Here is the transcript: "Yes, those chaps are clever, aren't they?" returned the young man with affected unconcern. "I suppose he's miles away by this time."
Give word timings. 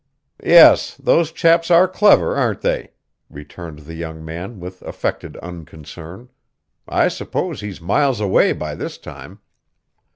"Yes, 0.43 0.95
those 0.97 1.31
chaps 1.31 1.69
are 1.69 1.87
clever, 1.87 2.35
aren't 2.35 2.61
they?" 2.61 2.93
returned 3.29 3.81
the 3.85 3.93
young 3.93 4.25
man 4.25 4.59
with 4.59 4.81
affected 4.81 5.37
unconcern. 5.43 6.31
"I 6.87 7.07
suppose 7.07 7.61
he's 7.61 7.79
miles 7.79 8.19
away 8.19 8.53
by 8.53 8.73
this 8.73 8.97
time." 8.97 9.41